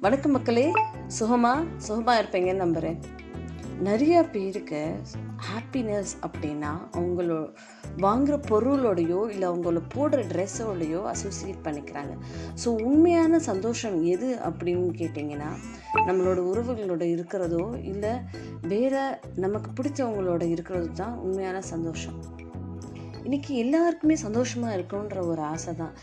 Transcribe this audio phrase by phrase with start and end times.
[0.00, 0.72] வணக்கம் மக்களே
[1.18, 3.00] சுகமா சுகமா இருப்பீங்கன்னு நம்புகிறேன்
[3.80, 4.80] நிறைய பேருக்கு
[5.48, 7.50] ஹாப்பினஸ் அப்படின்னா அவங்களோ
[7.98, 12.14] வாங்குற பொருளோடையோ இல்லை அவங்கள போடுற ட்ரெஸ்ஸோடையோ அசோசியேட் பண்ணிக்கிறாங்க.
[12.64, 15.50] ஸோ உண்மையான சந்தோஷம் எது அப்படின்னு கேட்டிங்கன்னா
[16.06, 18.14] நம்மளோட உறவுகளோட இருக்கிறதோ இல்லை
[18.62, 22.18] வேற நமக்கு பிடிச்சவங்களோட இருக்கிறது தான் உண்மையான சந்தோஷம்.
[23.26, 25.94] இன்றைக்கி எல்லாருக்குமே சந்தோஷமாக இருக்கணுன்ற ஒரு ஆசை தான்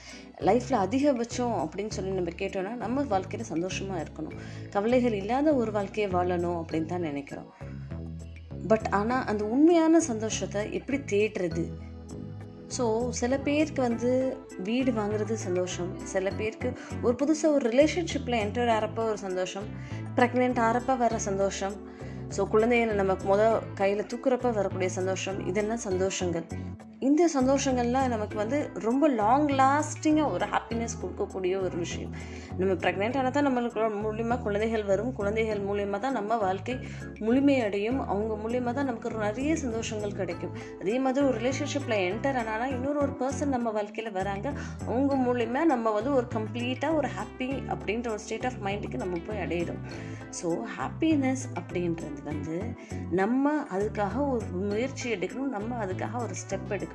[0.48, 4.36] லைஃப்பில் அதிகபட்சம் அப்படின்னு சொல்லி நம்ம கேட்டோம்னா நம்ம வாழ்க்கையில் சந்தோஷமாக இருக்கணும்.
[4.76, 7.50] கவலைகள் இல்லாத ஒரு வாழ்க்கையை வாழணும் அப்படின்னு தான் நினைக்கிறோம்.
[8.68, 11.66] பட் ஆனால் அந்த உண்மையான சந்தோஷத்தை எப்படி தேடுறது?
[12.78, 12.86] ஸோ
[13.22, 14.10] சில பேருக்கு வந்து
[14.70, 15.92] வீடு வாங்குறது சந்தோஷம்.
[16.14, 16.70] சில பேருக்கு
[17.06, 19.68] ஒரு புதுசாக ஒரு ரிலேஷன்ஷிப்பில் என்டர் ஆகிறப்ப ஒரு சந்தோஷம்.
[20.18, 21.78] ப்ரெக்னென்ட் ஆகிறப்ப வர சந்தோஷம்.
[22.36, 23.44] ஸோ குழந்தைகளை நம்ம முத
[23.82, 25.40] கையில் தூக்குறப்ப வரக்கூடிய சந்தோஷம்.
[25.48, 26.48] இதெல்லாம் சந்தோஷங்கள்.
[27.06, 32.14] இந்த சந்தோஷங்கள்லாம் நமக்கு வந்து ரொம்ப லாங் லாஸ்டிங்காக ஒரு ஹாப்பினஸ் கொடுக்கக்கூடிய ஒரு விஷயம்.
[32.60, 35.12] நம்ம ப்ரெக்னென்ட் ஆனால் தான் நம்மளுக்கு மூலியமாக குழந்தைகள் வரும்.
[35.20, 36.76] குழந்தைகள் மூலியமாக தான் நம்ம வாழ்க்கை
[37.26, 38.00] முழுமையடையும்.
[38.12, 40.56] அவங்க மூலியமாக தான் நமக்கு நிறைய சந்தோஷங்கள் கிடைக்கும்.
[40.82, 44.48] அதே மாதிரி ஒரு ரிலேஷன்ஷிப்பில் என்டர் ஆனால் இன்னொரு ஒரு பர்சன் நம்ம வாழ்க்கையில் வராங்க.
[44.88, 49.44] அவங்க மூலியமா நம்ம வந்து ஒரு கம்ப்ளீட்டாக ஒரு ஹாப்பி அப்படின்ற ஒரு ஸ்டேட் ஆஃப் மைண்டுக்கு நம்ம போய்
[49.46, 49.84] அடையிடும்
[50.40, 50.48] ஸோ
[50.80, 52.58] ஹாப்பினஸ் அப்படின்றது வந்து
[53.22, 55.56] நம்ம அதுக்காக ஒரு முயற்சி எடுக்கணும்.
[55.60, 56.86] நம்ம அதுக்காக ஒரு ஸ்டெப் எடுக்கணும்.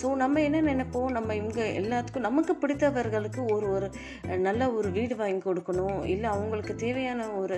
[0.00, 1.08] ஸோ நம்ம என்ன நினைப்போம்?
[1.10, 3.88] நம்ம இவங்க எல்லாத்துக்கும் நமக்கு பிடித்தவர்களுக்கு ஒரு ஒரு
[4.38, 5.98] நல்ல ஒரு வீடு வாங்கி கொடுக்கணும்.
[6.04, 7.56] இல்லை அவங்களுக்கு தேவையான ஒரு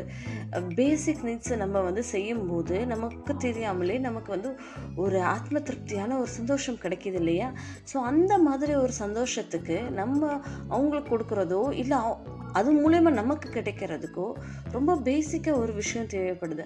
[0.75, 4.53] பேசிக் நீட்ஸை நம்ம வந்து செய்யும்போது நமக்கு தெரியாமலே நமக்கு வந்து
[4.97, 7.53] ஒரு ஆத்ம திருப்தியான ஒரு சந்தோஷம் கிடைக்கிது இல்லையா?
[7.93, 11.99] ஸோ அந்த மாதிரி ஒரு சந்தோஷத்துக்கு நம்ம அவங்களுக்கு கொடுக்குறதோ இல்லை
[12.53, 14.27] அது மூலயமா நமக்கு கிடைக்கிறதுக்கோ
[14.77, 16.65] ரொம்ப பேசிக்காக ஒரு விஷயம் தேவைப்படுது.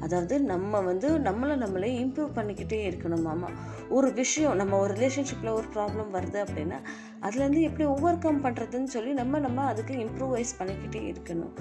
[0.00, 3.48] அதாவது நம்ம வந்து நம்மளை நம்மளே இம்ப்ரூவ் பண்ணிக்கிட்டே இருக்கணும் மாமா.
[3.96, 6.78] ஒரு விஷயம் நம்ம ஒரு ரிலேஷன்ஷிப்பில் ஒரு ப்ராப்ளம் வருது அப்படின்னா
[7.26, 11.52] அதுலேருந்து எப்படி ஓவர் கம் பண்ணுறதுன்னு சொல்லி நம்ம நம்ம அதுக்கு இம்ப்ரூவைஸ் பண்ணிக்கிட்டே இருக்கணும்.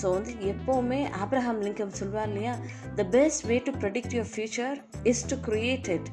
[0.00, 2.54] ஸோ வந்து எப்போவுமே ஆப்ரஹாம் லிங்கம் சொல்வார் இல்லையா?
[2.98, 4.76] The best way to predict your future
[5.12, 6.10] is to create it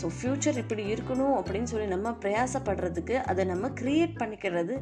[0.00, 4.74] so future இப்படி இருக்கணும் அப்படின்னு சொல்லி நம்ம பிரயாசப்படுறதுக்கு அதை நம்ம க்ரியேட் பண்ணிக்கிறது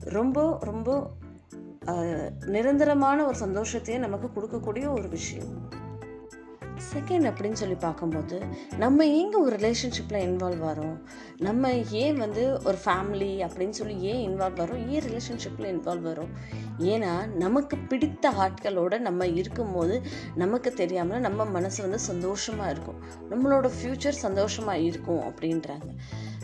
[0.00, 1.10] ரொம்ப ரொம்ப
[2.46, 5.70] நிரந்தரமான ஒரு சந்தோஷத்தையே நமக்கு கொடுக்கக்கூடிய ஒரு விஷயம்.
[6.94, 8.38] செகண்ட் அப்படின்னு சொல்லி பார்க்கும்போது
[8.76, 10.96] நம்ம எங்கே ஒரு ரிலேஷன்ஷிப்பில் இன்வால்வ் ஆகிறோம்
[11.38, 11.72] நம்ம
[12.02, 16.32] ஏன் வந்து ஒரு ஃபேமிலி அப்படின்னு சொல்லி ஏன் இன்வால்வ் வரோம் ஏன் ரிலேஷன்ஷிப்பில் இன்வால்வ் ஆகிறோம்
[16.92, 17.12] ஏன்னா
[17.44, 19.94] நமக்கு பிடித்த ஆட்களோட நம்ம இருக்கும்போது
[20.34, 23.00] நமக்கு தெரியாமல் நம்ம மனசு வந்து சந்தோஷமாக இருக்கும்.
[23.30, 25.88] நம்மளோட ஃப்யூச்சர் சந்தோஷமாக இருக்கும் அப்படின்றாங்க.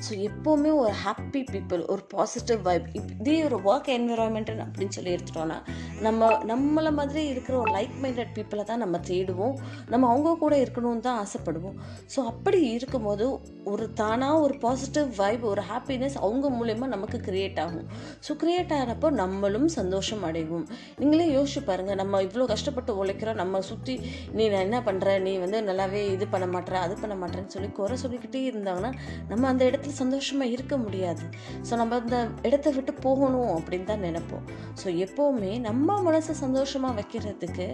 [0.05, 5.59] ஸோ எப்போவுமே ஒரு ஹாப்பி பீப்புள் ஒரு பாசிட்டிவ் வைப் இதே ஒரு ஒர்க் என்விரான்மெண்ட் அப்படின்னு சொல்லி எடுத்துட்டோம்னா
[6.01, 9.55] நம்ம நம்மளை மாதிரி இருக்கிற ஒரு லைக் மைண்டட் பீப்புளை தான் நம்ம தேடுவோம்.
[9.89, 11.77] நம்ம அவங்க கூட இருக்கணும்னு தான் ஆசைப்படுவோம்.
[12.15, 13.27] ஸோ அப்படி இருக்கும்போது
[13.73, 17.87] ஒரு தானாக ஒரு பாசிட்டிவ் வைப் ஒரு ஹாப்பினஸ் அவங்க மூலயமா நமக்கு க்ரியேட் ஆகும்.
[18.27, 20.67] ஸோ க்ரியேட் ஆகிறப்போ நம்மளும் சந்தோஷம் அடைவோம்.
[20.99, 23.97] நீங்களே யோசிச்சு பாருங்கள் நம்ம இவ்வளோ கஷ்டப்பட்டு உழைக்கிறோம் நம்ம சுற்றி
[24.33, 28.43] நீ என்ன பண்ணுற நீ வந்து நல்லாவே இது பண்ண மாட்டேற அது பண்ண மாட்டேன்னு சொல்லி குறை சொல்லிக்கிட்டே
[28.51, 28.93] இருந்தாங்கன்னா
[29.29, 31.25] நம்ம அந்த இடத்துல சந்தோஷமாக இருக்க முடியாது.
[31.69, 34.45] ஸோ நம்ம அந்த இடத்த விட்டு போகணும் அப்படின்னு தான் நினைப்போம்.
[34.83, 37.69] ஸோ எப்போவுமே நம்ம மனசை சந்தோஷமாக வைக்கிறதுக்கு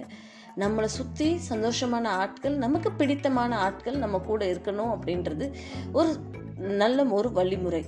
[0.56, 5.54] நம்மளை சுற்றி சந்தோஷமான ஆட்கள் நமக்கு பிடித்தமான ஆட்கள் நம்ம கூட இருக்கணும் அப்படின்றது
[5.92, 6.16] ஒரு
[6.56, 7.86] நல்ல ஒரு வழிமுறை.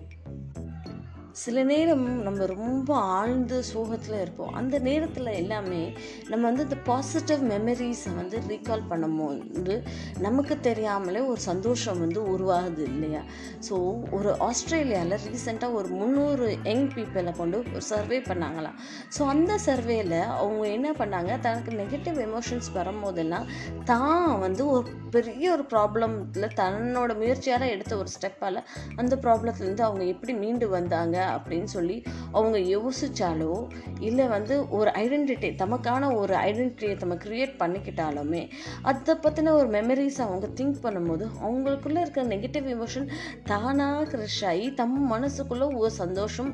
[1.40, 4.54] சில நேரம் நம்ம ரொம்ப ஆழ்ந்த சோகத்தில் இருப்போம்.
[4.54, 5.94] அந்த நேரத்தில் எல்லாமே
[6.30, 9.82] நம்ம வந்து இந்த பாசிட்டிவ் மெமரிஸை வந்து ரீகால் பண்ணும்போது
[10.20, 13.22] நமக்கு தெரியாமலே ஒரு சந்தோஷம் வந்து உருவாகுது இல்லையா?
[13.68, 18.76] ஸோ ஒரு ஆஸ்திரேலியாவில் ரீசெண்டாக ஒரு முந்நூறு யங் பீப்புளை கொண்டு ஒரு சர்வே பண்ணாங்களாம்.
[19.18, 21.40] ஸோ அந்த சர்வேயில் அவங்க என்ன பண்ணாங்க?
[21.40, 23.48] தனக்கு நெகட்டிவ் எமோஷன்ஸ் வரும்போதெல்லாம்
[23.84, 28.60] தான் வந்து ஒரு பெரிய ஒரு ப்ராப்ளத்தில் தன்னோட முயற்சியால் எடுத்த ஒரு ஸ்டெப்பால்
[28.96, 31.18] அந்த ப்ராப்ளத்துலேருந்து அவங்க எப்படி மீண்டு வந்தாங்க?
[31.24, 33.68] அப்படின்னு சொல்லி அவங்க யோசிச்சாலோ
[34.00, 38.42] இல்லை வந்து ஒரு ஐடென்டிட்டி தமக்கான ஒரு ஐடென்டிட்டியை நம்ம க்ரியேட் பண்ணிக்கிட்டாலுமே
[38.82, 43.10] அதை பற்றின ஒரு மெமரிஸ் அவங்க திங்க் பண்ணும்போது அவங்களுக்குள்ளே இருக்கிற நெகட்டிவ் எமோஷன்
[43.44, 46.52] தானாக க்ரஷ் ஆகி தம் மனசுக்குள்ளே ஒரு சந்தோஷம்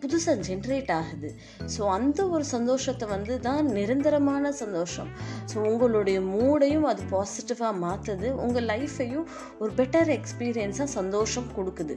[0.00, 1.28] புதுசாக ஜென்ரேட் ஆகுது.
[1.76, 5.08] ஸோ அந்த ஒரு சந்தோஷத்தை வந்து தான் நிரந்தரமான சந்தோஷம்.
[5.52, 9.26] ஸோ உங்களுடைய மூடையும் அது பாசிட்டிவாக மாற்றுது உங்கள் லைஃப்பையும்
[9.58, 11.96] ஒரு பெட்டர் எக்ஸ்பீரியன்ஸாக சந்தோஷம் கொடுக்குது.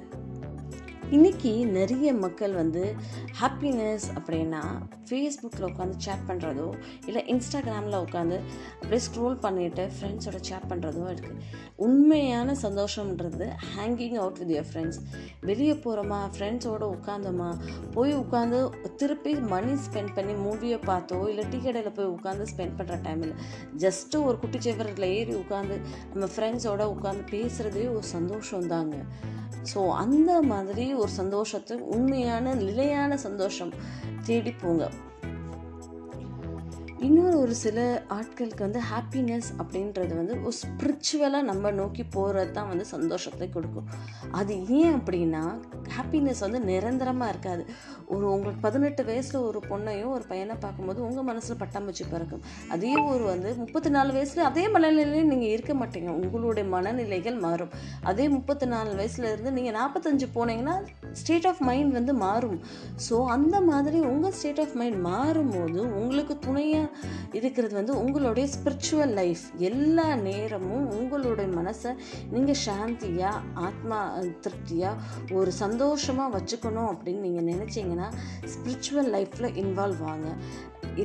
[1.09, 2.81] இன்றைக்கி நிறைய மக்கள் வந்து
[3.39, 4.59] ஹாப்பினஸ் அப்படின்னா
[5.03, 6.67] ஃபேஸ்புக்கில் உட்காந்து சேட் பண்ணுறதோ
[7.07, 8.38] இல்லை இன்ஸ்டாகிராமில் உட்காந்து
[8.73, 11.39] அப்படியே ஸ்க்ரோல் பண்ணிவிட்டு ஃப்ரெண்ட்ஸோட சேட் பண்ணுறதோ இருக்குது
[11.77, 15.00] உண்மையான சந்தோஷம்ன்றது hanging out with your friends
[15.41, 17.50] வெளியே போகிறோமா ஃப்ரெண்ட்ஸோடு உட்காந்தோமா
[17.94, 18.59] போய் உட்காந்து
[18.95, 23.35] திருப்பி மணி ஸ்பெண்ட் பண்ணி மூவியை பார்த்தோ இல்லை டீ கடையில் போய் உட்காந்து ஸ்பெண்ட் பண்ணுற டைமில்
[23.79, 25.77] ஜஸ்ட்டு ஒரு குட்டி சேவரில் ஏறி உட்காந்து
[26.13, 28.95] நம்ம ஃப்ரெண்ட்ஸோட உட்காந்து பேசுகிறதே ஒரு சந்தோஷம் தாங்க
[29.65, 33.74] ஸோ அந்த மாதிரி ஒரு சந்தோஷத்தை உண்மையான நிலையான சந்தோஷம்
[34.25, 34.84] தேடி போங்க.
[37.07, 37.80] இன்னொரு ஒரு சில
[38.16, 43.88] ஆட்களுக்கு வந்து ஹாப்பினஸ் அப்படின்றது வந்து ஒரு ஸ்பிரிச்சுவலாக நம்ம நோக்கி போகிறது தான் வந்து சந்தோஷத்தை கொடுக்கும்.
[44.40, 45.44] அது ஏன் அப்படின்னா
[45.96, 47.63] ஹாப்பினஸ் வந்து நிரந்தரமாக இருக்காது.
[48.13, 52.44] ஒரு உங்களுக்கு பதினெட்டு வயசில் ஒரு பொண்ணையும் ஒரு பையனை பார்க்கும்போது உங்கள் மனசில் பட்டாம்பூச்சி பிறக்கும்.
[52.75, 56.12] அதே ஒரு வந்து முப்பத்தி நாலு வயசில் அதே மனநிலையில் நீங்கள் இருக்க மாட்டீங்க.
[56.24, 57.74] உங்களுடைய மனநிலைகள் மாறும்.
[58.12, 60.75] அதே முப்பத்தி நாலு வயசுல இருந்து நீங்கள் நாற்பத்தஞ்சு போனீங்கன்னா
[61.22, 62.60] ஸ்டேட் ஆஃப் மைண்ட் வந்து மாறும்.
[63.07, 66.88] ஸோ அந்த மாதிரி உங்கள் ஸ்டேட் ஆஃப் மைண்ட் மாறும்போது உங்களுக்கு துணையாக
[67.39, 71.91] இருக்கிறது வந்து உங்களுடைய ஸ்பிரிச்சுவல் லைஃப் எல்லா நேரமும் உங்களுடைய மனசை
[72.33, 74.00] நீங்கள் சாந்தியாக ஆத்மா
[74.45, 78.09] திருப்தியாக ஒரு சந்தோஷமாக வச்சுக்கணும் அப்படின்னு நீங்கள் நினச்சிங்கன்னா
[78.56, 80.30] ஸ்பிரிச்சுவல் லைஃப்பில் இன்வால்வ் ஆங்க.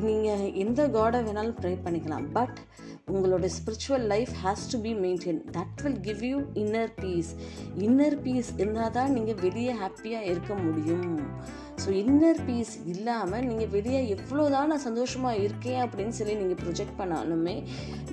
[0.09, 2.27] நீங்கள் எந்த காடை வேணாலும் ப்ரே பண்ணிக்கலாம்.
[2.37, 2.59] பட்
[3.13, 7.31] உங்களோட spiritual life has to be maintain that will give you inner peace
[7.87, 11.13] inner peace இருந்தால் தான் நீங்கள் வெளியே ஹாப்பியாக இருக்க முடியும்.
[11.83, 17.57] ஸோ இன்னர் பீஸ் இல்லாமல் நீங்கள் வெளியே எவ்வளோதான் நான் சந்தோஷமாக இருக்கேன் அப்படின்னு சொல்லி நீங்கள் ப்ரொஜெக்ட் பண்ணாலுமே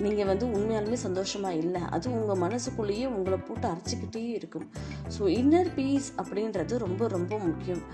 [0.04, 1.82] நீங்கள் வந்து உண்மையாலுமே சந்தோஷமாக இல்லை.
[1.96, 4.66] அது உங்கள் மனசுக்குள்ளேயே உங்களை போட்டு அரைச்சிக்கிட்டே இருக்கும்.
[5.16, 7.84] ஸோ இன்னர் பீஸ் அப்படின்றது ரொம்ப ரொம்ப முக்கியம்.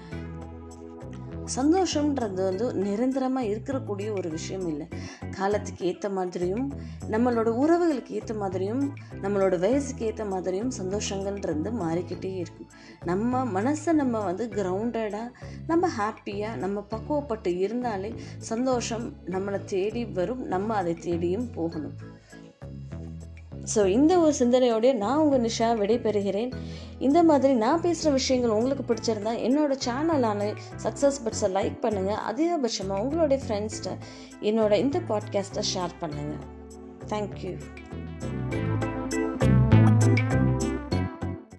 [1.56, 4.88] சந்தோஷம்ன்றது வந்து நிரந்தரமாக இருக்கக்கூடிய ஒரு விஷயம் இல்லை.
[5.30, 6.72] காலத்துக்கு ஏற்ற மாதிரியும்
[7.10, 12.70] நம்மளோட உறவுகளுக்கு ஏற்ற மாதிரியும் நம்மளோட வயசுக்கு ஏற்ற மாதிரியும் சந்தோஷங்கள்ன்றது மாறிக்கிட்டே இருக்கும்
[13.04, 15.32] நம்ம மனசை நம்ம வந்து கிரவுண்டடாக
[15.66, 22.16] நம்ம ஹாப்பியாக நம்ம பக்குவப்பட்டு இருந்தாலே சந்தோஷம் நம்மளை தேடி வரும் நம்ம அதை தேடியும் போகணும்.
[23.74, 26.52] ஸோ இந்த ஒரு சிந்தனையோடய நான் உங்கள் நிஷா விடைபெறுகிறேன்.
[26.98, 33.42] இந்த மாதிரி நான் பேசுகிற விஷயங்கள் உங்களுக்கு பிடிச்சிருந்தா என்னோடய சேனலான சக்ஸஸ் பட்ஸை லைக் பண்ணுங்கள் அதிகபட்சமாக உங்களுடைய
[33.48, 33.92] ஃப்ரெண்ட்ஸ்கிட்ட
[34.40, 36.44] என்னோட இந்த பாட்காஸ்ட்டை ஷேர் பண்ணுங்கள்
[37.08, 37.52] தேங்க்யூ